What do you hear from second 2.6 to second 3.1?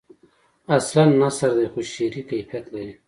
لري.